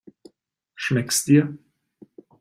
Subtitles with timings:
[0.73, 1.59] Schmeckt's dir?